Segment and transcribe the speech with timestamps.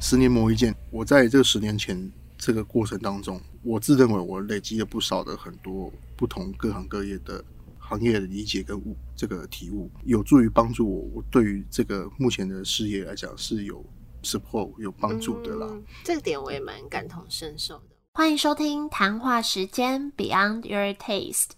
[0.00, 7.44] 十年磨一剑，我在这十年前这个过程当中，我自认为我累积了不少的很多不同各行各业的
[7.78, 13.84] 行业的理解跟悟这个体悟，有助于帮助我，我对于这个目前的事业来讲是有
[14.22, 15.66] support 有帮助的啦。
[15.68, 17.96] 嗯这个点我也蛮感同身受的。
[18.14, 21.57] 欢迎收听谈话时间 Beyond Your Taste。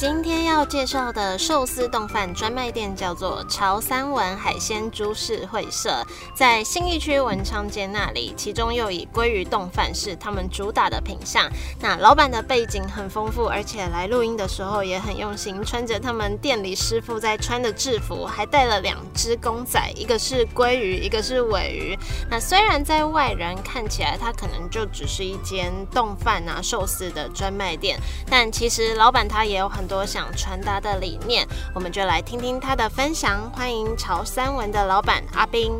[0.00, 6.02] 今天要介绍的寿司冻饭专卖店叫做潮三文海鲜株式会社，
[6.34, 11.46] 在信义区文昌街那里，其中又以鲑鱼冻饭是他们主打的品相。
[11.80, 21.98] 那老板的背景很丰富，而且来录音的时候也很用心，穿着他们店里师傅在穿的制服，还带了两只公仔，一个是鲑鱼，一个是尾鱼。
[22.30, 33.50] 那虽然在外人看起来，它可能就只是一间冻饭啊寿司的专卖店，但其实老板他也有很多想传达的理念，我们就来听听他的分享。
[33.50, 35.72] 欢迎潮三文的老板阿斌。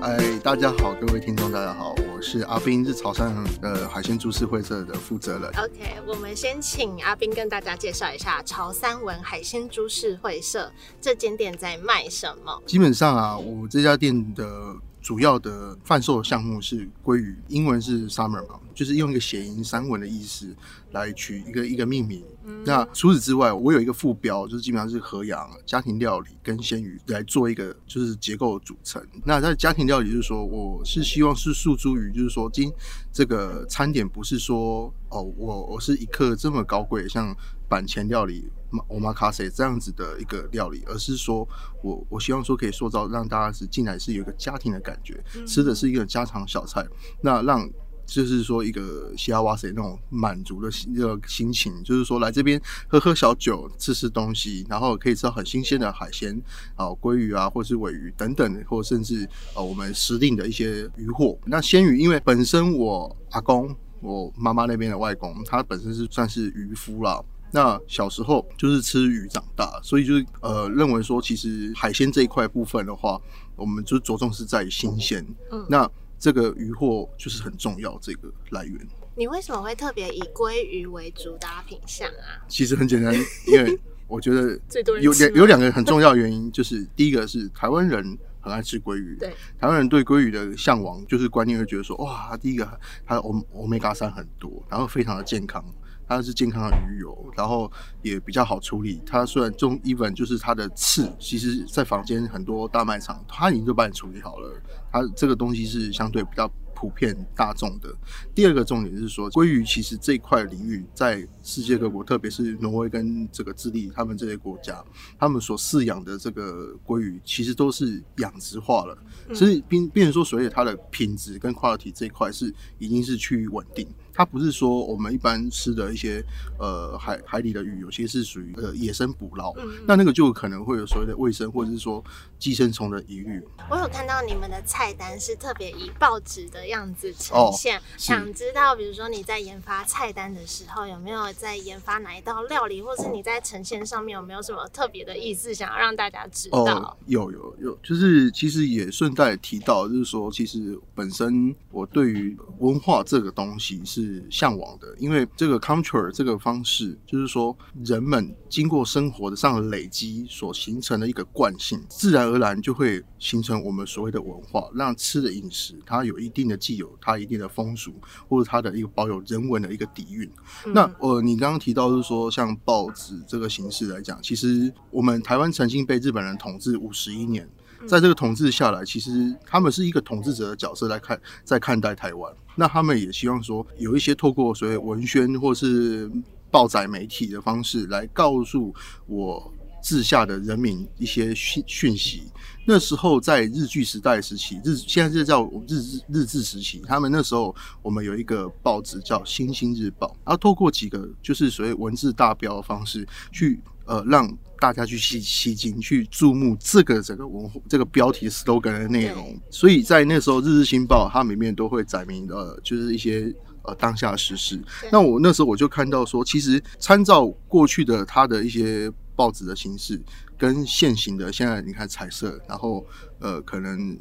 [0.00, 5.50] 哎，大家好，各位听众，大家好，我是阿斌，是潮汕呃海鲜株式会社的负责人。
[5.58, 12.62] OK，我们先请阿斌跟大家介绍一下潮三文海鲜株式会社这间店在卖什么。
[12.64, 20.54] 基本上啊，我这家店的主要的贩售项目是鲑鱼，英文是 summer 嘛，就是用一个谐音三文的意思。
[20.92, 22.24] 来取一个一个命名。
[22.64, 29.04] 那除此之外，我有一个副标，就是基本上是河洋家庭料理跟鲜鱼来做一个就是结构组成。
[29.24, 32.72] 那在家庭料理，就是说我是希望是诉诸于，就是说今
[33.12, 37.34] 这个餐点不是说哦，我我是一克这么高贵，像
[37.68, 38.50] 板前料理。
[38.88, 41.46] 欧玛卡塞这样子的一个料理，而是说
[41.82, 46.82] 我我希望说可以塑造让大家是进来是有一个家庭的感觉，吃的是一个家常小菜，
[47.20, 47.68] 那让
[48.06, 56.40] 就是说一个西亚哇塞那种满足的心这个心情，就是说来这边喝喝小酒，吃吃东西，然后可以吃到很新鲜的海鲜
[56.76, 61.38] 啊，鲑鱼啊，或是尾鱼等等，或甚至呃我们时令的一些渔获。
[61.46, 63.74] 那鲜鱼，因为本身我阿公。
[64.04, 73.16] 我妈妈那边的外公，他本身是算是渔夫啦，那小时候就是吃鱼长大，所以就是呃认为说，其实海鲜这一块部分的话，
[73.54, 75.24] 我们就着重是在于新鲜。
[75.52, 75.88] 嗯那
[76.22, 78.78] 这个渔获就是很重要这个来源。
[79.16, 82.38] 你为什么会特别以鲑鱼为主打品相啊？
[82.46, 83.12] 其实很简单，
[83.48, 95.64] 因为我觉得 最多人有两有两个很重要的原因，就是第一个是台湾人很爱吃鲑鱼，对，台湾人对鲑鱼的向往就是观念会觉得说，哇，第一个它欧欧米伽三很多，然后非常的健康。
[96.04, 97.70] 它是健康的鱼油，然后
[98.02, 99.00] 也比较好处理。
[99.06, 104.60] 它虽然中 even 就是它的刺，其实在房间很多大卖场，它已经都帮你处理好了。
[104.90, 106.46] 它这个东西是相对比较
[106.82, 107.94] 普遍大众的。
[108.34, 114.84] 第二个重点是说，鲑鱼其实这一块领域在世界各国，特别是挪威跟这个智利他们这些国家，
[115.16, 118.98] 他们所饲养的这个鲑鱼，其实都是养殖化了，
[119.32, 123.86] 所以并变成说，所以它的品质跟 quality 这一块是已经是趋于稳定。
[124.14, 126.24] 它不是说我们一般吃的一些
[126.58, 132.02] 呃海海里的鱼，有些是属于呃野生捕捞，嗯那那个就可能会有所谓的卫生或者是说
[132.38, 133.42] 寄生虫的疑虑。
[133.70, 146.58] 我有看到你们的菜单是特别以报纸的样子呈哦现，是想知道，比如说你在研发菜单的时候，有没有在研发哪一道料理，或是你在呈现上面有没有什么特别的意思，想要让大家知道？
[146.58, 167.92] 哦，有有有，就是其实也顺带提到，就是说，其实本身我对于文化这个东西是向往的，因为这个 culture 这个方式，就是说人们经过生活的上的累积所形成的一个惯性，自然而然就会形成我们所谓的文化，让吃的饮食它有一定的既有它一定的风俗，
[168.28, 170.30] 或者它的一个保有人文的一个底蕴。
[170.66, 177.48] 嗯那呃，你刚刚提到是说，像报纸这个形式来讲，其实我们台湾曾经被日本人统治五十一年，
[177.86, 182.32] 在这个统治下来，其实他们是一个统治者的角色来看，在看待台湾。
[182.54, 186.10] 那他们也希望说，有一些透过所谓文宣或是
[186.50, 188.74] 报载媒体的方式来告诉
[189.06, 189.52] 我
[189.82, 192.24] 治下的人民一些讯讯息。
[192.64, 204.30] 那时候在日据时代时期，日现在是叫日日日治时期，他们那时候我们有一个报纸叫《星星日报》，然后透过几个就是所谓文字大标的方式去呃让
[204.62, 209.36] 大家去吸吸睛，去注目这个整个文化这个标题 slogan 的内容。
[209.50, 214.62] 所以在那时候，《日日新报》它里面都会载明呃，就是一些呃当下的时事。
[214.92, 220.00] 那我那时候我就看到说，其实参照过去的它的一些报纸的形式，
[220.38, 222.86] 跟现行的现在你看彩色，然后
[223.18, 223.98] 呃可能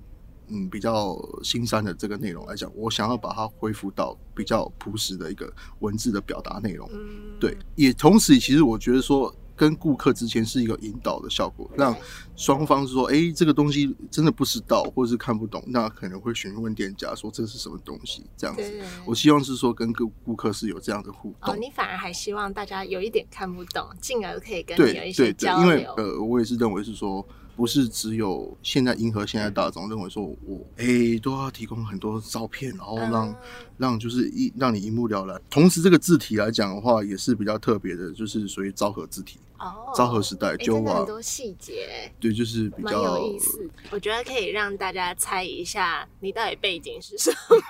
[0.49, 6.87] 嗯比较新三的这个内容来讲，我想要把它恢复到比较朴实的一个文字的表达内容。
[6.93, 9.35] 嗯，对，也同时其实我觉得说。
[9.61, 11.95] 跟顾客之间是一个引导的效果，让
[12.35, 18.63] 双方说：“哎，这个东西真的不知道，或者是看不懂，那可能会询问店家说这是什么东西。”这样子，
[19.05, 21.53] 我希望是说跟顾顾客是有这样的互动。
[21.53, 25.69] 哦，你反而还希望大家有一点看不懂，进而可以跟你有一些交流。
[25.69, 27.23] 因为呃，我也是认为是说。
[27.53, 33.35] 不是只有现在迎合现在大众认为说我哎都要提供很多照片，然后让
[33.81, 35.41] 让就是一让你一目了然。
[35.49, 39.39] 同时这个字体来讲的话，也是比较特别的，就是属于昭和字体。
[39.57, 43.69] 哦，昭和时代就很多细节，对，就是比较有意思。
[43.91, 47.31] 我觉得可以让大家猜一下，你到底背景是什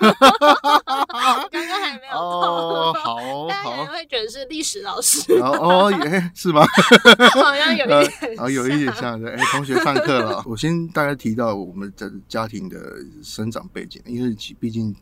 [1.50, 5.34] 刚刚还没有哦，好，大家会觉得是历史老师。
[5.34, 6.64] 哦，耶， 是吗？
[7.34, 9.30] 好像有一点， 啊，有一点像的。
[9.30, 10.42] 哎，同学上课了。
[10.46, 14.96] 我先大概提到我们的家庭的生长背景，因为毕竟。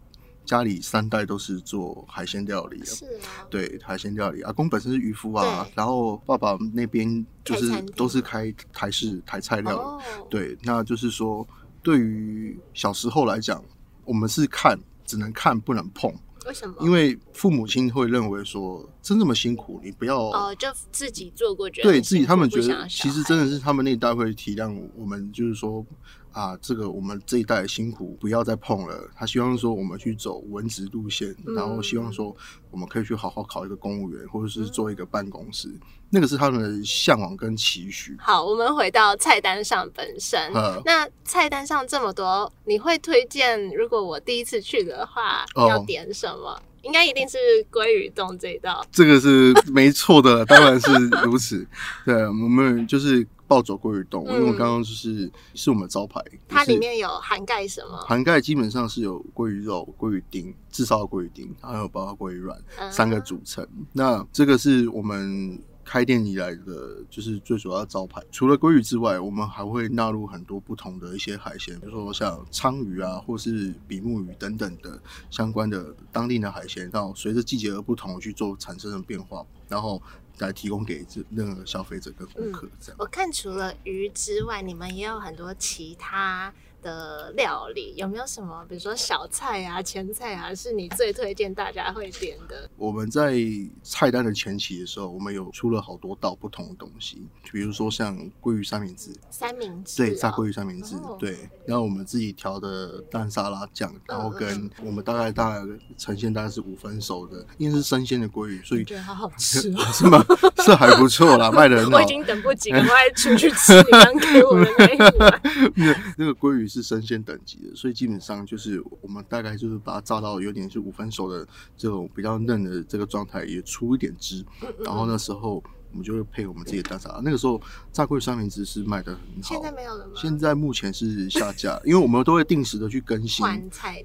[0.50, 4.43] 家里三代都是做海鲜料理的，是啊，对海鲜料理。
[4.43, 10.25] 阿公本身是渔夫啊，然后爸爸那边就是都是开台式台菜料理。
[10.29, 11.47] 对，那就是说，
[11.85, 13.62] 对于小时候来讲，
[14.05, 14.76] 我们是看，
[15.06, 16.12] 只能看不能碰。
[16.47, 16.75] 为什么？
[16.81, 25.87] 因为父母亲会认为说，真这么辛苦，你不要哦，就自己做过，觉得对自己他们觉得其实真的是他们那一代会体谅我们，就是说。
[26.32, 29.11] 啊，这个我们这一代辛苦，不要再碰了。
[29.17, 32.35] 他希望说我们去走文职路线，然后希望说
[32.71, 35.69] 我们可以去好好考一个公务员，或者是做一个办公室。
[36.09, 38.17] 那个是他们的向往跟期许。
[38.21, 40.53] 好，我们回到菜单上本身。
[40.85, 43.69] 那菜单上这么多，你会推荐？
[43.75, 46.61] 如果我第一次去的话，要点什么？
[46.83, 47.38] 应该一定是
[47.71, 48.85] 鲑鱼冻这一道。
[48.91, 50.93] 这个是没错的，当然是
[51.25, 51.67] 如此。
[52.06, 53.26] 对，我们就是。
[53.50, 56.23] 暴走鲑鱼冻，因为我刚刚就是是我们招牌。
[56.47, 57.97] 它里面有涵盖什么？
[58.06, 62.56] 涵盖基本上是有鲑鱼肉、鲑鱼丁、炙烧的鲑鱼丁，还有包括鲑鱼卵
[62.93, 63.67] 三个组成。
[63.93, 68.23] 那这个是我们开店以来的，就是最主要的招牌。
[68.31, 74.97] 除了鲑鱼之外，我们还会纳入很多不同的一些海鲜，比如说像鲳鱼啊，或是比目鱼等等的
[75.29, 80.00] 相关的当地的海鲜，然后随着季节而不同去做产生的变化，然后。
[80.44, 82.96] 来提供给这任何消费者跟顾客这样。
[82.98, 86.52] 我看除了鱼之外，你们也有很多其他。
[86.82, 92.69] 的料理有没有什么，比如说小菜啊、前菜啊，是你最推荐大家会点的？
[92.77, 93.35] 我们在
[93.82, 105.67] 菜单的前期的时候，我们有出了好多道不同的东西，比如说像鲑鱼三明治，三明治对，炸鲑鱼三明治对，然后我们自己调的蛋沙拉酱，然后跟我们大概大概
[105.99, 110.25] 呈现大概是五分熟的，因为是生鲜的鲑鱼，所以觉得好好吃， 是吗？
[110.65, 111.99] 是还不错啦，卖的很好。
[111.99, 115.41] 我已经等不及了，我还出去吃你刚给我的那一碗。
[115.76, 116.69] 那那个鲑鱼。
[116.70, 121.46] 是生鲜等级的，所以基本上就是我们大概就是把它炸到有点是五分熟的
[121.76, 124.44] 这种比较嫩的这个状态，也出一点汁，
[124.84, 127.20] 然后那时候我们就会配我们自己的蛋沙。
[127.25, 127.61] 那个时候
[127.93, 130.12] 炸桂三明治是卖的很好，现在没有了吗？
[130.14, 133.44] 现在目前是下架，因为我们都会定时的去更新，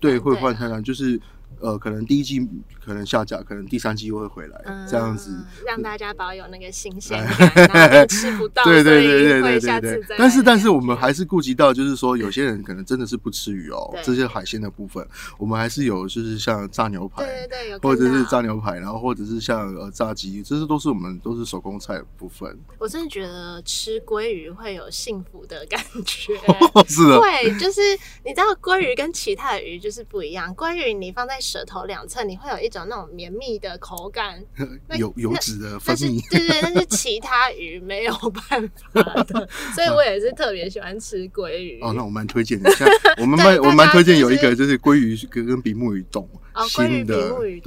[0.01, 1.21] 对，会换菜单，就是。
[1.59, 2.45] 呃，可能第一季
[2.83, 7.17] 可能下架，可能第三季又会回来，这样子让大家保有那个新鲜
[7.69, 10.17] 感，吃不到， 对对对对对对。
[10.17, 22.55] 但是但是我们还是顾及到，就是说有些人可能真的是不吃鱼哦，这些海鲜的部分，我们还是有就是像炸牛排，对对对，或者是炸牛排，然后或者是像呃炸鸡，这些都是我们都是手工菜的部分。
[22.77, 26.35] 我真的觉得吃鲑鱼会有幸福的感觉，
[26.87, 27.81] 是的，对，就是
[28.23, 34.43] 你知道鲑鱼跟其他的鱼就是不一样，鲑鱼你放在舌头两侧，你会有一种那种绵密的口感，
[34.97, 36.21] 油油脂的分泌。
[36.29, 38.13] 对对，但是其他鱼没有
[38.49, 41.79] 办法的， 所以我也是特别喜欢吃鲑鱼。
[41.81, 42.87] 哦，那我蛮推荐的， 像
[43.17, 46.27] 我们蛮我蛮推荐有一个就是鲑鱼跟跟比目鱼冻。
[46.69, 47.59] 新的对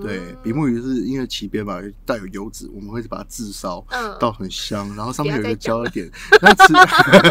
[0.00, 3.84] 对，比目鱼是因为鳍边嘛带有油脂，我们会把它炙烧
[4.18, 6.10] 到很香，然后上面有一个焦点。
[6.40, 6.72] 那吃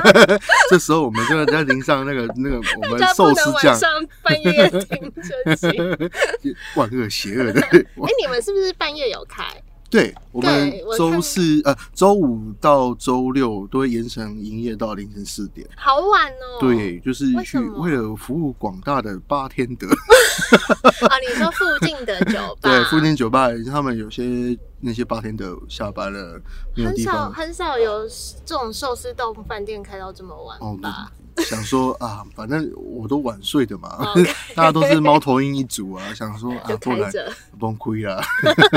[0.70, 3.80] 这时候我们就在淋上那个那个我们寿司酱。
[4.24, 5.12] 半夜听
[5.46, 5.68] 着起，
[6.76, 7.62] 万恶邪恶的。
[7.62, 7.86] 哎，
[8.22, 9.44] 你们是不是半夜有开？
[9.92, 16.62] 对，我们周四呃周五到周六都会延长营业到凌晨四点，好晚哦。
[16.62, 19.88] 对，就是去为了服务广大的八天德。
[19.88, 22.70] 啊， 你说附近的酒吧？
[22.72, 26.42] 对，附近酒吧他们有些那些八天德下班了，
[26.78, 28.08] 很少很少有
[28.46, 31.12] 这种寿司豆腐饭店开到这么晚吧？
[31.46, 34.14] 想说啊，反正我都晚睡的嘛
[34.56, 37.12] 大家都是猫头鹰一族啊，想说啊，不然
[37.60, 38.22] 崩溃啦。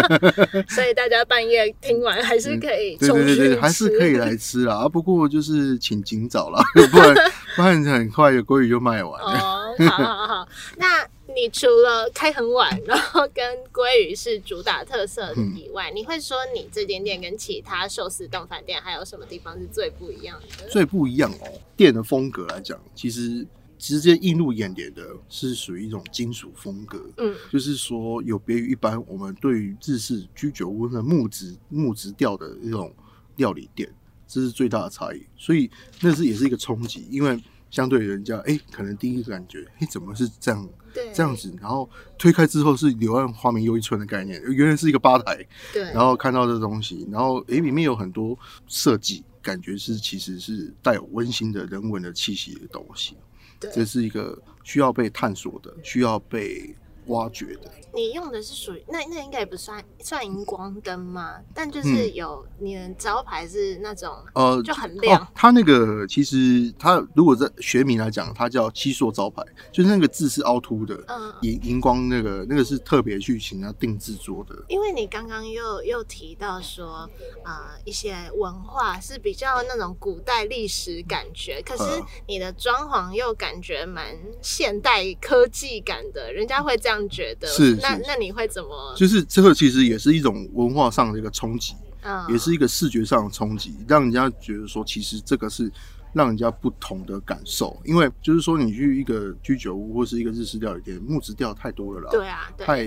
[0.68, 4.76] 所以大家半夜听完还是可以对对对对，还是可以来吃啦。
[4.76, 7.14] 啊，不过就是请尽早啦， 不然
[7.56, 9.40] 不然很快的鲑鱼就卖完了。
[9.40, 10.48] 哦，好好好。
[10.76, 10.86] 那
[11.34, 20.68] 你除了开很晚，然后跟鲑鱼是主打特色嗯以外，你会说你这间店跟其他寿司冻饭店还有什么地方是最不一样的？
[20.68, 23.46] 最不一样哦，店的风格来讲，其实
[23.78, 27.04] 直接映入眼帘的是属于一种金属风格。
[27.18, 32.94] 嗯就是说，有别于一般我们对于日式居酒屋的木质木质调的一种
[33.36, 33.92] 料理店，
[34.28, 35.22] 这是最大的差异。
[35.36, 37.38] 所以那是也是一个冲击，因为
[37.74, 41.52] 相对人家，哎、可能第一个感觉，哎、怎么是这样对，这样子？
[41.60, 48.38] 然后推开之后是柳暗花明又一村的概念，原来是一个吧台，对，然后看到这东西，然后哎里面有很多
[48.68, 53.16] 设计，感觉是其实是带有温馨的人文的气息的东西。
[53.58, 56.72] 对这是一个需要被探索的，需要被
[57.06, 57.70] 挖掘的。
[57.92, 65.28] 你用的是属于那那应该也不算算荧光灯嘛，但就是嗯有你的招牌是那种呃，就很亮哦。
[65.32, 74.56] 它那个其实它如果在学名来讲，它叫七硕招牌，就是那个字是凹凸的，嗯荧荧光那个那个是特别去请要定制做的。
[74.68, 77.08] 因为你刚刚又又提到说，
[77.44, 87.48] 呃，一些文化是比较那种古代历史感觉，可是呃你的装潢又感觉蛮现代科技感的，人家会这样觉得。
[87.48, 88.94] 是是那那你会怎么？
[88.96, 91.74] 就是这个其实也是一种文化上的一个冲击。
[92.06, 95.72] 嗯，也是一个视觉上的冲击，让人家觉得说，其实这个是
[96.12, 97.80] 让人家不同的感受。
[97.82, 102.86] 因为就是说，你去一个居酒屋或是一个日式料理店，木质调太多了啦，对啊，对，太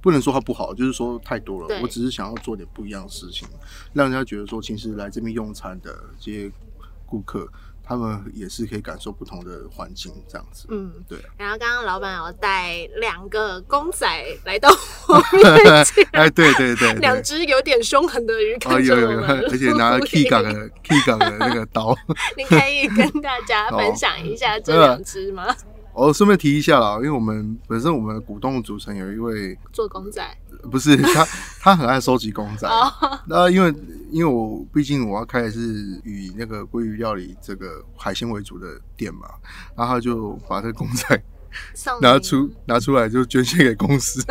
[0.00, 1.80] 不能说它不好，就是说太多了。
[1.80, 3.46] 我只是想要做点不一样的事情，
[3.92, 6.50] 让人家觉得说，其实来这边用餐的这些
[7.06, 7.48] 顾客，
[7.92, 10.66] 他们也是可以感受不同的环境，这样子。
[10.70, 10.90] 嗯。
[11.06, 11.18] 对。
[11.36, 14.06] 然后刚刚老板有带两个公仔
[14.44, 14.70] 来到
[15.08, 21.94] 我面前， 哎，对对对对，两只有点凶狠的鱼哦看着有有有，而且拿 key 港的 key 港的那个刀。
[22.36, 25.54] 你可以跟大家分享一下这两只吗？
[25.94, 30.26] 我顺便提一下啦，因为我们本身我们的股东组成有一位做公仔
[30.70, 31.26] 不是他，
[31.60, 32.68] 他很爱收集公仔。
[32.68, 33.74] 哦，那因为
[34.10, 35.60] 因为我毕竟我要开的是
[36.04, 39.28] 以那个鲑鱼料理这个海鲜为主的店嘛，
[39.76, 41.22] 然后他就把这个公仔
[42.00, 44.24] 拿出拿出来就捐献给公司。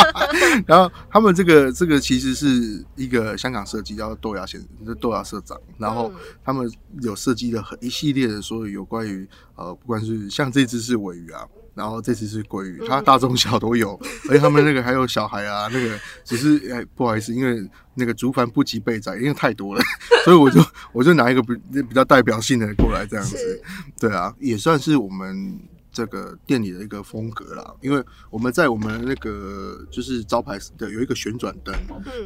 [0.66, 6.70] 然后他们这个这个其实是一个香港设计叫豆芽先生，豆芽社长，然后嗯他们
[7.00, 11.46] 有设计了很一系列的所有有关于呃，不管是像这只是尾鱼啊。
[11.74, 13.98] 然后这次是鲑鱼，它大中小都有，
[14.30, 19.82] 而且他们那个还有小孩啊，那个只是哎不好意思，因为那个竹盘不及备载，因为太多了，
[20.24, 20.60] 所以我就
[20.92, 23.62] 我就拿一个比比较代表性的过来这样子，
[23.98, 25.58] 对啊，也算是我们
[25.92, 27.74] 这个店里的一个风格啦。
[27.80, 31.74] 因为我们在我们那个就是招牌的有一个旋转灯，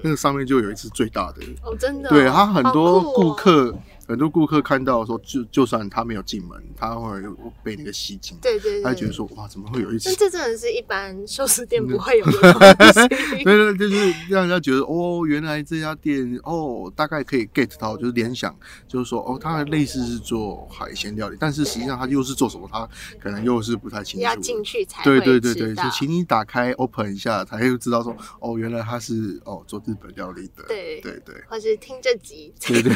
[0.03, 3.75] 那嗯，个上面就有一只最大的，哦，真的哦，对他很多顾客。
[4.09, 7.21] 很多顾客看到说，就就算他没有进门，他会
[7.63, 13.45] 被那个吸睛，对对对，他会觉得说，哇，怎么会有一只但这真的是一般寿司店不会有的 东西。
[13.45, 22.89] 对对，就是让人家觉得哦，原来这家店哦，大概可以 get 到，就是联想，就是说哦，它类似是做海鲜料理，但是实际上它又是做什么，他
[23.21, 24.25] 可能又是不太清楚。
[24.25, 30.65] 要进去才对会对对对，就请你打开 open 一下，才会知道说哦，原来他是哦做日本料理的。
[30.67, 32.95] 对对对，或是听这集对对。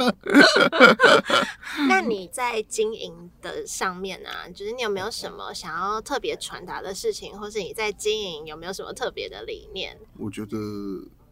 [1.88, 9.96] 那你在经营的上面啊，就是你有没有什么想要特别传达的事情，或是你在经营有没有什么特别的理念？
[10.18, 10.56] 我觉得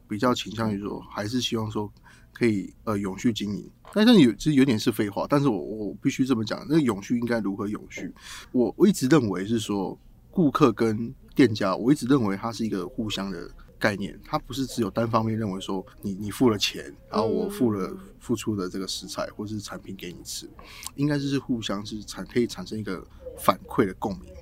[0.08, 1.90] 比较倾向于说，还是希望说
[2.32, 3.70] 可以呃永续经营。
[3.92, 8.12] 但是有其实有点是废话，但是我我必须这么讲，那个永续应该如何永续？
[8.52, 9.98] 我我一直认为是说，
[10.30, 20.49] 顾客跟店家，我一直认为它是一个互相的概念，它不是只有单方面认为说你你付了钱，然后我付了付出的这个食材或是产品给你吃，
[20.97, 23.06] 应该就是互相是产可以产生一个
[23.38, 24.32] 反馈的共鸣。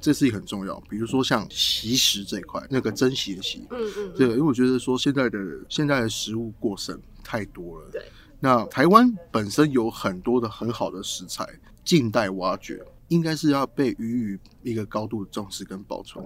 [0.00, 7.88] 这是一个很重要，比如说像习食这一块，那个珍惜的习，嗯嗯，对，因为我觉得说现在的现在的食物过剩太多了。
[7.90, 8.02] 对，
[8.40, 11.48] 那台湾本身有很多的很好的食材，
[11.84, 16.24] 近代挖掘，应该是要被予以一个高度重视跟保存，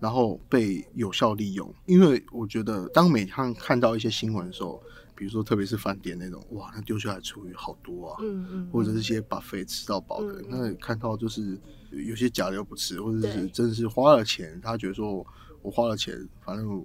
[0.00, 1.72] 然后被有效利用。
[1.86, 4.82] 因为我觉得，当每趟看到一些新闻的时候，
[5.14, 11.58] 比如说特别是饭店那种，哇，那丢下来厨余好多啊，嗯嗯，或者是一些把肥吃到饱的，嗯那看到就是
[11.90, 15.24] 有些假的又不吃，或者是真的是花了钱，他觉得说
[15.62, 16.84] 我花了钱，反正我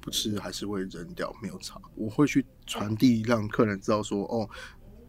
[0.00, 1.80] 不吃还是会扔掉，没有差。
[1.94, 4.48] 我会去传递让客人知道说，哦，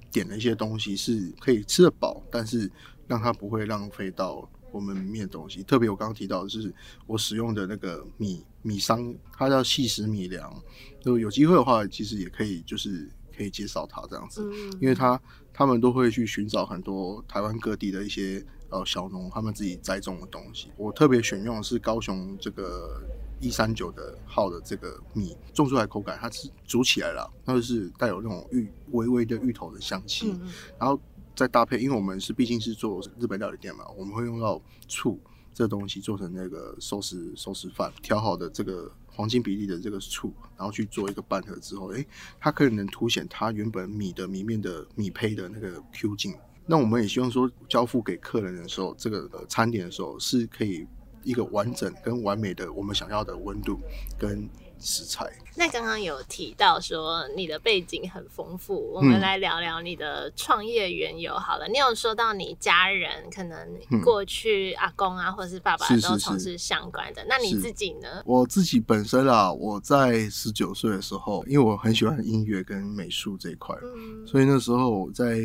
[0.10, 2.72] 点了一些东西是可以吃得饱，但是
[3.08, 5.62] 让他不会浪费到我们里面的东西。
[5.64, 6.74] 特别我刚刚提到的是
[7.06, 10.54] 我使用的那个米米商，它叫细食米粮。
[11.02, 15.20] 就有机会的话，其实也可以就是可以介绍它这样子，嗯因为它
[15.54, 20.72] 他们都会去寻找很多台湾各地的一些呃小农他们自己栽种的东西。
[20.78, 23.02] 我特别选用的是高雄这个
[23.40, 31.02] 一三九的号的这个米，种出来口感它是煮起来了，它就是带有那种芋微微的芋头的香气，嗯嗯然后
[31.42, 35.20] 再搭配，因为我们是毕竟是做日本料理店嘛，我们会用到醋
[35.52, 42.06] 这东西做成那个寿司寿司饭，调好的这个黄金比例的这个醋，然后去做一个拌合之后，诶，
[42.40, 46.36] 它可能凸显它原本米的米面的米胚的那个 Q 劲。
[46.68, 50.86] 那我们也希望说，交付给客人的时候，这个餐点的时候是可以
[51.24, 53.80] 一个完整跟完美的我们想要的温度
[54.20, 54.48] 跟
[54.82, 55.32] 食材。
[55.56, 61.68] 那刚刚有提到说你的背景很丰富，我们嗯来聊聊你的创业缘由好了。
[61.68, 63.58] 你有说到你家人可能
[63.92, 68.24] 嗯过去阿公啊，或者是爸爸都从是事相关的，那你自己呢？
[68.26, 75.36] 我自己本身啊，我在十九岁的时候，因为我很喜欢音乐跟美术这一块，嗯，所以那时候我在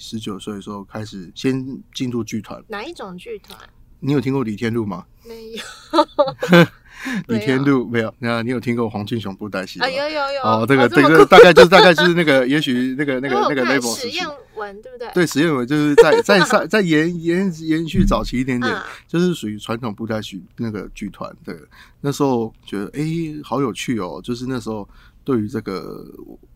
[0.00, 2.62] 十九岁的时候开始先进入剧团。
[2.68, 3.58] 哪一种剧团？
[3.98, 5.04] 你有听过李天禄吗？
[5.26, 5.62] 没有
[7.28, 8.14] 李天禄没有？
[8.18, 9.86] 那你有听过黄俊雄布袋戏吗？
[9.86, 14.26] 啊，有有有哦，这个这个大概就是大概就是那个， 也许那个那个那个我有看 level 实验
[14.56, 15.08] 文对不对？
[15.14, 21.56] 对，实验文就是在在在 在延延延续早期一点点，嗯就是属于传统布袋戏那个剧团的。
[22.00, 24.88] 那时候觉得哎、诶好有趣哦，就是那时候
[25.24, 26.04] 对于这个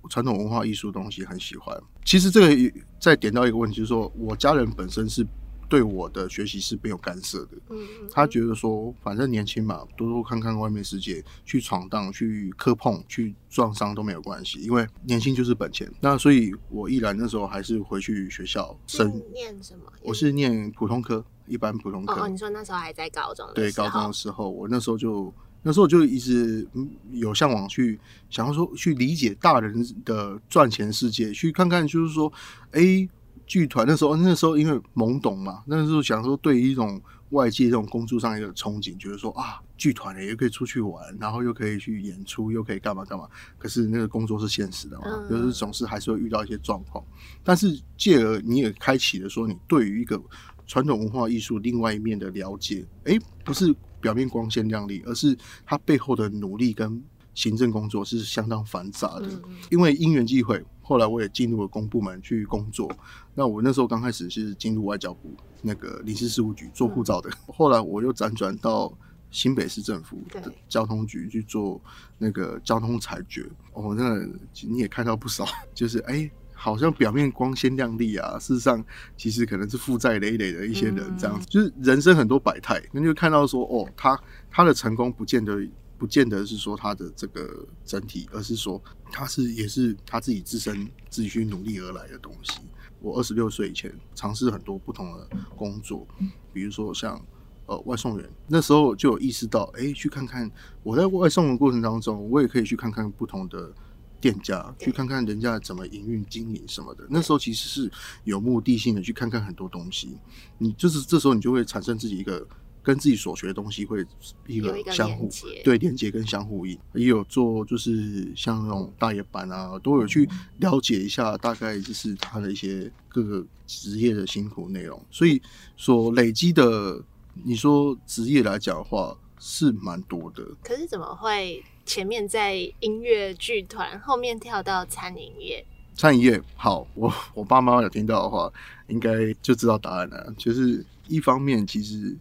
[0.08, 1.76] 传统文化艺术东西很喜欢。
[2.04, 5.26] 其实这个也再点到一个问题，就是说我家人本身是
[5.68, 7.50] 对我的学习是没有干涉的。
[7.70, 15.90] 嗯，嗯他觉得说，反正年轻嘛，多多看看外面世界，去闯荡、去磕碰、去撞伤都没有关系，因为年轻就是本钱。
[16.00, 19.84] 那所以，我毅然那时候还是回去学校升，念什么？
[20.02, 22.14] 我是念普通科，一般普通科。
[22.14, 32.30] 哦哦，你说那时候还在高中的对，时候高中的时候，我那时候就那时候就一直嗯有向往去想要说去理解大人的赚钱世界，去看看就是说，
[32.72, 33.08] 哎，
[33.46, 43.28] 剧团那时候那时候因为懵懂嘛，那时候想说对于一种外界这种工作上一个憧憬，觉得说啊，剧团也可以出去玩，然后又可以去演出，又可以干嘛干嘛。
[43.58, 47.04] 可是那个工作是现实的嘛，嗯就是总是还是会遇到一些状况。
[47.42, 50.20] 但是借而你也开启了说，你对于一个
[50.66, 57.02] 传统文化艺术另外一面的了解，诶，不是表面光鲜亮丽，而是它背后的努力跟
[57.34, 59.28] 行政工作是相当繁杂的。
[59.70, 62.88] 因为因缘际会，后来我也进入了公部门去工作。
[63.34, 65.28] 那我那时候刚开始是进入外交部
[65.60, 68.96] 那个领事事务局做护照的，后来我又辗转到
[69.32, 71.80] 新北市政府的交通局去做
[72.18, 73.44] 那个交通裁决。
[73.72, 74.20] 哦，那
[74.68, 75.44] 你也看到不少，
[75.74, 76.30] 就是哎。
[76.56, 78.82] 好像表面光鲜亮丽啊，事实上
[79.18, 84.18] 其实可能是负债累累的一些人，这样子，就是人生很多百态，那就看到说，哦，他
[84.50, 85.60] 他的成功不见得
[86.04, 88.78] 不见得是说他的这个整体，而是说
[89.10, 92.60] 他是也是他自己自身自己去努力而来的东西。
[93.00, 96.06] 我二十六岁以前尝试很多不同的工作，
[96.52, 97.18] 比如说像
[97.64, 100.50] 呃外送员，那时候就有意识到，哎、去看看
[100.82, 103.72] 我在外送的过程当中，我也可以去看看不同的。
[104.20, 110.16] 店家去看看人家怎么营运、经营什么的，那时候其实是有目的性的去看看很多东西。
[110.56, 112.48] 你就是这时候你就会产生自己一个
[112.84, 114.06] 跟自己所学的东西会
[114.46, 115.28] 一个相互
[115.64, 125.40] 对连接跟相互应，也有做就是像那种大夜班啊，都有去了解一下大概就是他的一些各个职业的辛苦内容，所以
[125.78, 127.02] 所累积的，
[127.42, 130.46] 你说职业来讲的话是蛮多的。
[130.62, 135.64] 可是怎么会前面在音乐剧团，后面跳到餐饮业？
[135.96, 138.52] 餐饮业好，我我爸妈有听到的话，
[138.88, 140.34] 应该就知道答案了。
[140.36, 142.16] 就是一方面，其实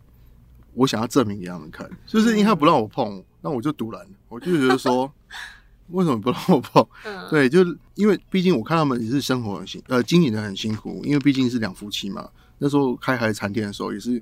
[0.73, 5.11] 我想要证明给他们看，就是因为他不让我碰，那我就独揽，我就觉得说，
[5.89, 6.85] 为什么不让我碰？
[7.05, 12.29] 嗯，对，就是因为毕竟我看他们也是生活很辛，呃，经营的很辛苦，因为毕竟是两夫妻嘛。
[12.57, 14.21] 那时候开海产店的时候，也是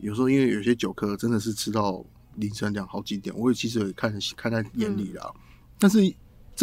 [0.00, 2.04] 有时候因为有些酒客真的是吃到
[2.36, 5.32] 凌晨两好几点，我也其实也看看在眼里啦。
[5.78, 5.98] 但是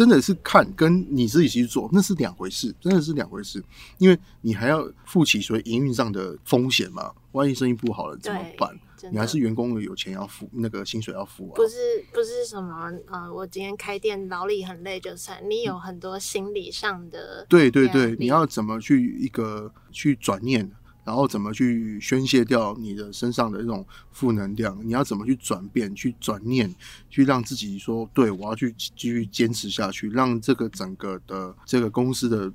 [0.00, 3.62] 真的是看跟你自己去做那是两回事，真的是两回事，
[3.98, 7.12] 因为你还要负起所谓营运上的风险嘛。
[7.32, 8.74] 万一生意不好了怎么办？
[9.12, 11.54] 你还是员工有钱要付，那个薪水要付啊。
[11.54, 11.76] 不是
[12.14, 20.72] 不是什么呃，我今天开店劳力很累就算，你有很多心理上的对对对，你要怎么去一个去转念，
[21.04, 24.78] 然后怎么去宣泄掉你的身上的这种负能量？
[24.84, 26.74] 你要怎么去转变、去转念，
[27.08, 32.52] 去让自己说，对我要去继续坚持下去，让这个整个的这个公司的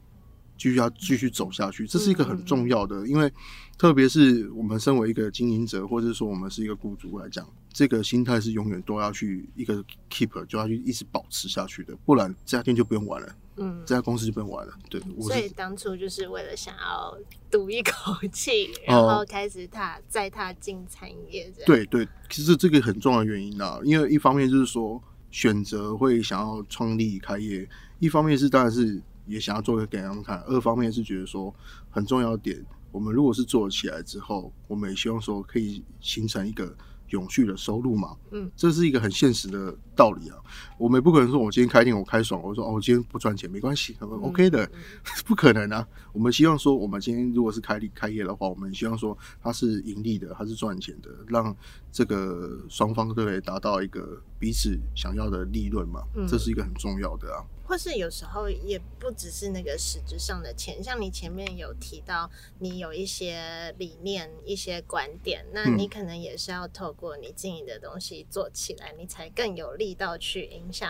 [0.58, 3.32] 继续要继续走下去，这是一个很重要的，因为
[3.78, 14.74] 特别是我们身为一个经营者，或者说我们是一个雇主来讲，这个心态是永远都要去一个 keep 就要去一直保持下去的，不然这家店就不用玩了，嗯，这家公司就不用玩了。
[14.90, 17.18] 对，所以当初就是为了想要
[17.52, 21.52] 赌一口气，然后开始踏再踏进产业。
[21.66, 27.68] 对对，其实这个很重要的原因啊，因为一方面就是说选择会想要创立开业，
[28.00, 29.02] 一方面是当然是。
[29.28, 30.42] 也想要做个给他们看。
[30.48, 31.54] 二方面是觉得说
[31.90, 36.76] 很重要点，我们如果是做起来之后，我们也希望说可以形成一个。
[37.10, 40.36] 永续的收入嘛，嗯，这是一个很现实的道理啊。
[40.76, 44.68] 我们不可能说，我今天开店我开爽，我说哦，我今天不赚钱没关系，OK 的，
[45.24, 45.88] 不可能啊。
[46.12, 51.56] 我们希望说，我们今天如果是开开业的话，我们希望说它是盈利的，它是赚钱的，让
[51.92, 57.38] 这个双方都可以达到一个彼此想要的利润嘛，嗯这是一个很重要的啊。
[57.66, 70.90] 或是有时候也不只是那个实质上的钱，像你前面有提到，你有一些理念、一些观点，那你可能也是要透过你经营的东西做起来，你才更有力道去影响。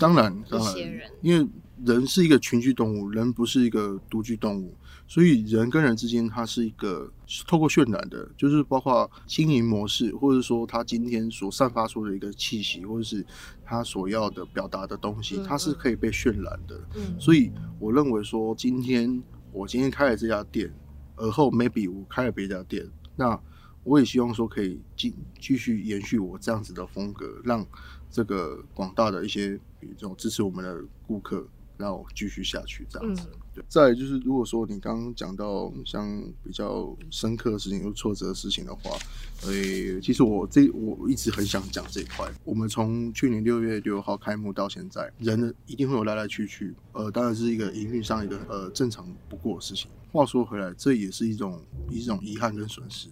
[0.00, 1.48] 当然，一些人，因为
[1.84, 4.74] 人是一个群居动物，人不是一个独居动物。
[5.06, 7.10] 所以人跟人之间，它是一个
[7.46, 13.24] 透过渲染的，就是包括经营模式，或者说他今天所散发出的一个气息，或者是
[13.68, 16.80] 他所要的表达的东西，它是可以被渲染的。
[16.96, 20.72] 嗯所以我认为说，今天我今天开了这家店，
[21.16, 23.38] 而后 maybe 我开了别家店，那
[23.84, 27.66] 我也希望说可以继继续延续我这样子的风格，让
[28.10, 31.46] 这个广大的一些这种支持我们的顾客。
[31.78, 33.28] 让我继续下去这样子。
[33.68, 38.96] 再就是，如果说你刚刚讲到像比较深刻的事情、有挫折的事情的话，
[39.44, 42.30] 呃，其实我这我一直很想讲这一块。
[42.44, 49.90] 我们从去年六月六号开幕到现在，人一定会有来来去去，呃，当然是一个营运上一个呃正常不过的事情。
[50.12, 53.08] 话说回来，这也是一种一种遗憾跟损失。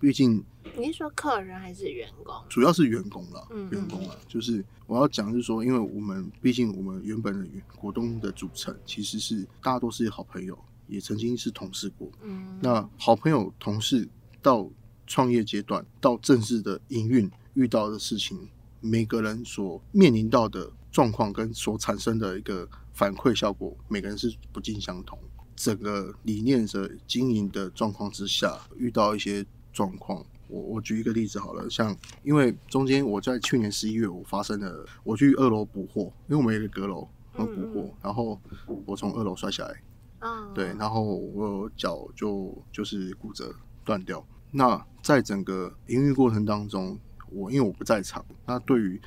[0.00, 0.42] 毕竟，
[0.78, 2.34] 你是说客人还是员工？
[2.48, 4.18] 主要是员工了，员工了。
[4.26, 12.10] 就是我要讲，是说，因为我们毕竟我们原本的股东的组成其实是大家都是好朋友，也曾经是同事过。
[12.22, 14.08] 嗯，那好朋友、同事
[14.40, 14.66] 到
[15.06, 18.48] 创业阶段，到正式的营运遇到的事情，
[18.80, 25.18] 每个人所面临到的状况跟所产生的一个反馈效果，每个人是不尽相同。
[25.54, 29.44] 整个理念的经营的状况之下，遇到一些。
[29.72, 38.40] 状况，我我举一个例子好了，像因为中间我在去年十一月我发生了，我去二楼补货，因为我们有个阁楼要补货，然后
[38.84, 39.82] 我从二楼摔下来，
[40.20, 43.54] 嗯，对，然后我脚就就是骨折
[43.84, 44.24] 断掉。
[44.50, 46.98] 那在整个营运过程当中，
[47.30, 49.00] 我因为我不在场，那对于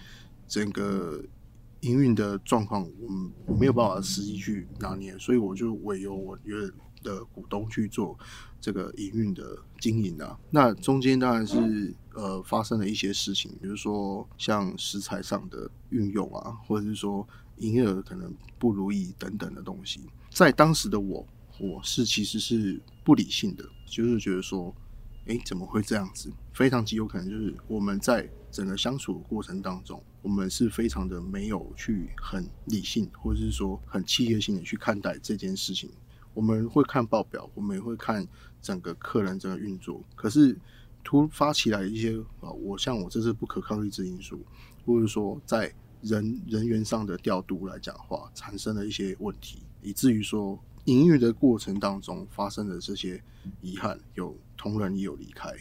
[0.48, 1.22] 整个
[1.82, 3.10] 营运的状况，我
[3.48, 6.74] 我没有办法实际去拿捏，所以我就委由我觉得。
[7.04, 8.18] 的股东去做
[8.60, 21.28] 这个营运的经营啊，那中间当然是呃发生了一些事情，比如说像食材上的运用啊，或者是说营业额可能不如意等等的东西，在当时的我，
[21.60, 24.74] 我是其实是不理性的，就是觉得说，
[25.28, 26.32] 哎，怎么会这样子？
[26.54, 35.90] 非常极有可能就是我们在整个相处的过程当中，我们是非常的没有去很理性，或者是说很契约性的去看待这件事情。
[36.34, 38.28] 我们会看报表，我们也会看
[38.62, 40.02] 整个客人整个运作。
[40.16, 40.58] 可是
[41.04, 44.40] 突发起来一些啊，我像我这是不可抗力之因素，
[44.86, 53.22] 或者说在人人员上的调度来讲话，产生了一些问题，以至于说营运的过程当中发生的这些
[53.62, 55.54] 遗憾，有同仁也有离开、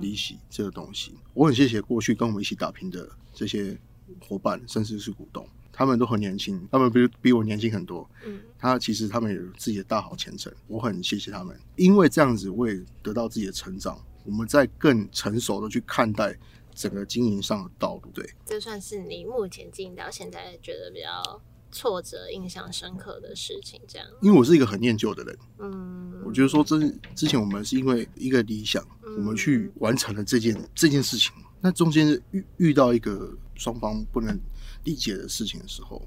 [0.00, 1.14] 离席这个东西。
[1.32, 3.78] 我很谢谢过去跟我们一起打拼的这些
[4.20, 5.46] 伙伴，甚至是股东。
[5.74, 8.08] 他们都很年轻，他们比比我年轻很多。
[8.24, 13.98] 嗯，他其实他们有自己的大好前程，我很谢谢他们，因为这样子我也得到自己的成长。
[14.24, 16.34] 我们在更成熟的去看待
[16.74, 18.10] 整个经营上的道路。
[18.14, 23.78] 对，这算是你目前经营到现在觉得比较挫折、印象深刻的事情。
[23.86, 25.38] 这样，因为我是一个很念旧的人。
[25.58, 26.78] 嗯，我觉得说，这
[27.14, 34.38] 之前我们是因为一个理想，我们去完成了这件这件事情，那中间遇遇到一个双方不能。
[34.84, 36.06] 理解的事情的时候，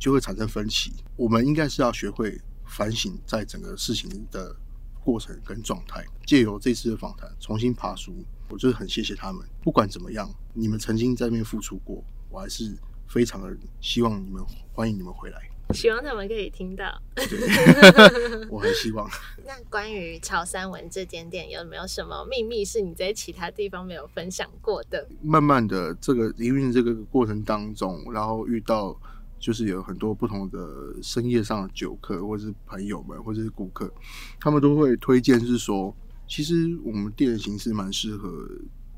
[0.00, 0.94] 就会产生分歧。
[1.14, 4.56] 我们应该是要学会反省，在整个事情的
[5.04, 6.02] 过程跟状态。
[6.24, 9.46] 借由这次的访谈，重新爬书，我就是很谢谢他们。
[9.62, 12.74] 不管怎么样，你们曾经在那边付出过，我还是
[13.06, 15.47] 非常的希望你们欢迎你们回来。
[15.74, 17.00] 希望他们可以听到，
[18.50, 19.08] 我很希望。
[19.46, 25.06] 那关于潮三文这间店，有没有什么秘密是你在其他地方没有分享过的？
[25.22, 28.98] 慢慢的，这个营运这个过程当中，然后遇到
[29.38, 30.58] 就是有很多不同的
[31.02, 33.92] 深夜上的酒客，或者是朋友们，或者是顾客，
[34.40, 35.94] 他们都会推荐是说，
[36.26, 38.48] 其实我们店的形式蛮适合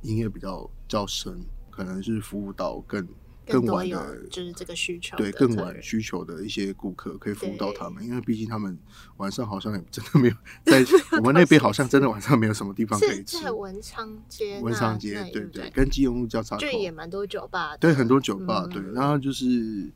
[0.03, 3.07] 营业比较较深，可能是服务到更。
[3.51, 8.79] 更晚的，就是这个需求，对更晚需求的一些顾客可以服务到他们，因为毕竟他们
[9.17, 10.35] 晚上好像也真的没有
[10.65, 10.85] 在
[11.19, 13.43] 我们那边，好像真的晚上没有什么地方可以吃。
[13.43, 18.83] 在文昌街，文昌街，对对，跟基隆路交叉口，就也蛮多酒吧，对，很多酒吧，对。
[18.93, 19.91] 然后就是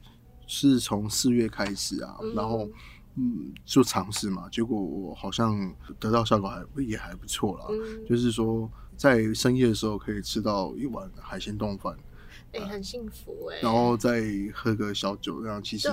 [0.47, 2.69] 是从四月开始啊，然后
[3.17, 7.67] 嗯，就尝试嘛，结果我好像得到效果还也还不错啦，
[8.09, 11.97] 就是说在深夜的时候可以吃到一碗海鲜冻饭。
[12.55, 14.23] 哎，很幸福哎，然后再
[14.55, 15.89] 喝个小酒，这样其实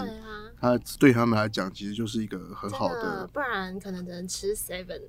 [0.62, 3.28] 他对他们来讲，其实就是一个很好的。
[3.34, 5.02] 不然可能只能吃 seven。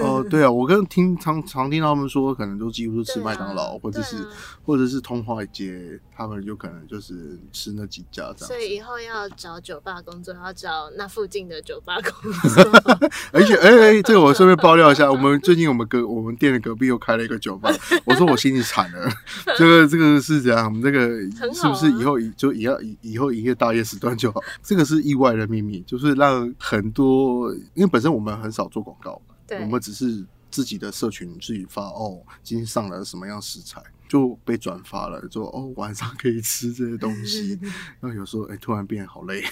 [0.00, 4.24] 哦，对啊，我跟听常常听到他们说，可能都几乎是吃麦当劳，或者是
[4.64, 8.48] 或者是通化街，他们就可能就是吃那几家这样。
[8.48, 12.80] 所以以后要找酒吧工作，要找那附近的酒吧工作。
[13.32, 17.68] 而且，哎哎，这个我顺便爆料一下，我们最近我们隔我们店的隔壁又开了一个酒吧，
[18.04, 19.10] 我说我心里惨了，
[19.58, 20.66] 这个这个是怎样？
[20.66, 21.00] 我们这个。
[21.52, 24.40] 是不是以后以就以后以以后营业大夜时段就好？
[24.62, 29.20] 这个是意外的秘密，就是让很多，因为本身我们很少做广告，
[29.60, 37.58] 我们只是自己的社群自己发哦，今天上了什么样食材就被转发了，说哦晚上可以吃这些东西，
[38.00, 39.42] 然后有时候哎突然变好累，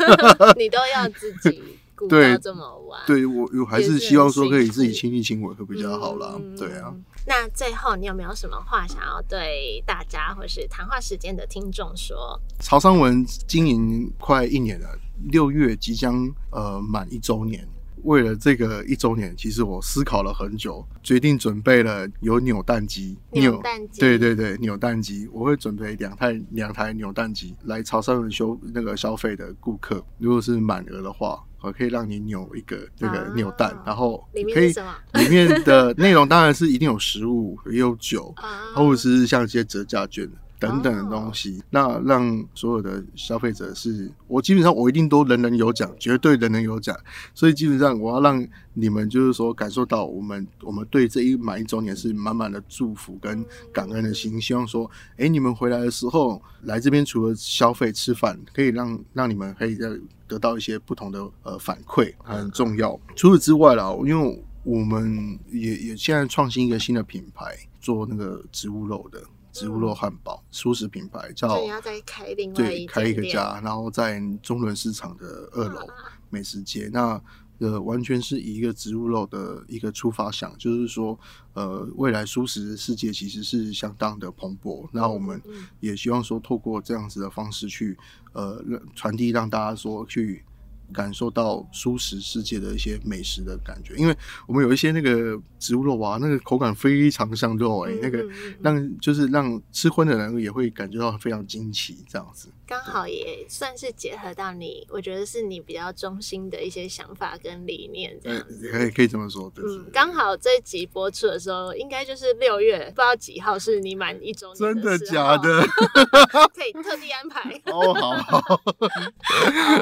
[0.58, 1.62] 你都要自己。
[2.08, 6.40] 对，这么晚，对我我还是希望说可以自己亲力亲为会比较好啦。
[6.56, 6.94] 对啊。
[7.26, 12.40] 那最后你有没有什么话想要对大家或是谈话时间的听众说？
[12.60, 14.88] 潮商文经营快一年了，
[15.30, 17.66] 六月即将呃满一周年。
[18.04, 34.72] 为了这个一周年，其实我思考了很久，决定准备了有扭蛋机，扭蛋机，对对对，扭蛋机，我会准备两台两台扭蛋机来潮汕文修那个消费的顾客，如果是满额的话，我可以让你扭一个这个扭蛋，然后可以
[35.12, 38.34] 里面的内容当然是一定有食物，也有酒，
[38.74, 40.28] 或者是像一些折价券。
[40.60, 46.94] 等等的东西，那让所有的消费者是，我基本上我一定都人人有奖，绝对人人有奖，
[47.34, 53.42] 所以基本上我要让你们就是说感受到我们我们对这一满一周年是满满的祝福跟
[53.72, 59.88] 感恩的心，希望说，哎，你们回来的时候来这边除了消费吃饭，可以让让你们可以再
[60.28, 63.00] 得到一些不同的呃反馈，很重要。
[63.16, 69.22] 除此之外啦，因为我们也也现在创新一个新的品牌，做那个植物肉的。
[69.52, 75.86] 植物肉汉堡，素食品牌叫你要再开另外对开一个家，然后在中仑市场的二楼
[76.28, 77.20] 美食街，那
[77.58, 81.18] 呃完全是以一个植物肉的一个出发想，就是说
[81.54, 85.40] 呃未来素食世界其实是相当的蓬勃，那我们
[85.80, 87.98] 也希望说透过这样子的方式去
[88.32, 88.62] 呃
[88.94, 90.44] 传递，让大家说去。
[90.92, 98.24] 感受到舒食世界的一些美食的感觉，因为我们有一些那个植物肉啊，那个口感非常像肉哎，那个
[98.60, 102.48] 让就是让吃荤的人也会感觉到非常惊奇，这样子。
[102.70, 108.70] 刚好也算是结合到你，我觉得是你比较中心的一些想法跟理念，这样子。
[108.70, 115.66] 可以可以这么说，嗯，刚好这集播出的时候，应该就是六月，不知道几号是你满一周年，真的假的？
[116.54, 118.62] 可以特地安排哦，好好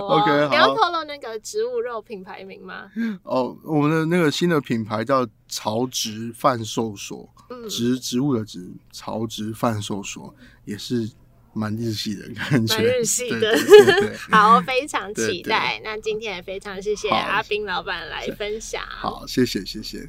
[0.07, 0.49] ，OK，好。
[0.49, 2.91] 你要透露那个植物肉品牌名吗？
[3.23, 7.29] 哦，我们的那个新的品牌叫曹植贩售所，
[7.69, 11.11] 植植物的植，曹植贩售所也是。
[11.53, 13.59] 蛮日系的感觉，蛮日系的，
[14.31, 15.81] 好，非常期待。
[15.83, 17.09] 那今天也非常谢谢。
[17.09, 20.09] 阿斌老板来分享，好，谢谢，谢谢。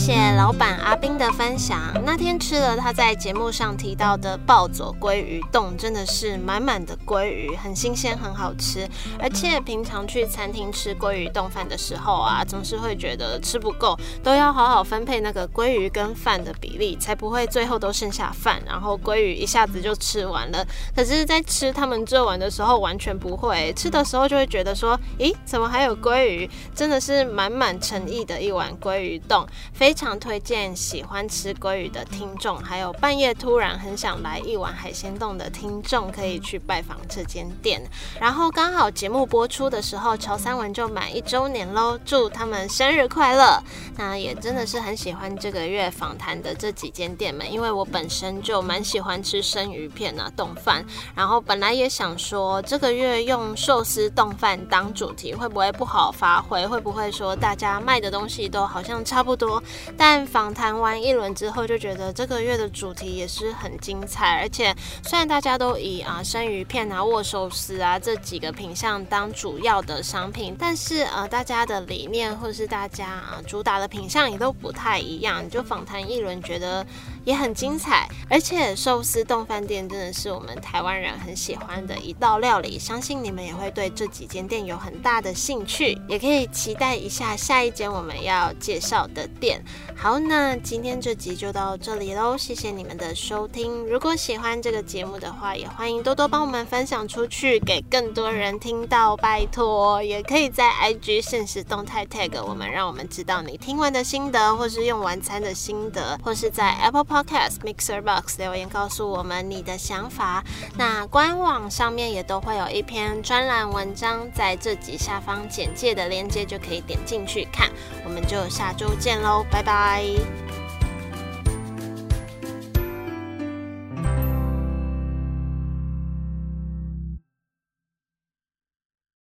[0.00, 1.78] 谢老板阿斌的分享。
[2.06, 8.88] 那天吃了他在节目上提到的暴走鲑鱼冻，真的是满满的鲑鱼，很新鲜，很好吃。
[9.18, 20.66] 而且平常去餐厅吃鲑鱼冻饭的时候啊，总是会觉得吃不够，都要好好分配那个鲑鱼跟饭的比例，才不会最后都剩下饭，然后鲑鱼一下子就吃完了。
[20.96, 23.70] 可是，在吃他们这碗的时候，完全不会。
[23.74, 26.48] 吃的时候就会觉得说，咦，怎么还有鲑鱼？
[26.74, 29.46] 真的是满满诚意的一碗鲑鱼冻。
[29.74, 37.82] 非非常推荐喜欢吃鲑鱼的听众，还有半夜突然很想来一碗海鲜冻的听众，可以去拜访这间店。
[38.20, 43.60] 然后刚好节目播出的时候，乔三文就满一周年喽，祝他们生日快乐！
[43.96, 50.86] 那也真的是很喜欢这个月访谈的这几间店们，因为我本身就蛮喜欢吃生鱼片啊、冻饭。
[51.16, 56.64] 然后本来也想说，这个月用寿司冻饭当主题，会不会不好发挥？
[56.64, 59.60] 会不会说大家卖的东西都好像差不多？
[59.96, 64.38] 但访谈完一轮之后，就觉得这个月的主题也是很精彩。
[64.40, 75.48] 而且虽然大家都以啊生鱼片啊、握寿司啊这几个品相当主要的商品，但是呃大家的理念或是大家啊主打的品相也都不太一样。
[75.50, 76.86] 就访谈一轮，觉得
[77.24, 78.08] 也很精彩。
[78.28, 89.62] 而且寿司冻饭店真的是我们台湾人很喜欢的一道料理，相信你们也会对这几间店有很大的兴趣，也可以期待一下下一间我们要介绍的店。
[89.96, 93.86] 好，那今天这集就到这里喽，谢谢你们的收听。
[93.86, 100.02] 如果喜欢这个节目的话，也欢迎多多帮我们分享出去，给更多人听到，拜托。
[100.02, 110.42] 也可以在 IG 现实动态 tag 我们，让我们知道你听完的心得，或是用完餐的心得，或是在 Apple Podcast Mixer Box 留言告诉我们你的想法。
[110.78, 117.68] 那官网上面也都会有一篇专栏文章，在这集下方简介的链接就可以点进去看。
[118.02, 120.49] 我们就下周见喽，拜拜。